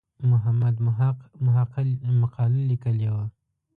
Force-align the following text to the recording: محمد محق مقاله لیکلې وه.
محمد 0.29 0.75
محق 0.85 1.17
مقاله 2.21 2.61
لیکلې 2.71 3.07
وه. 3.13 3.25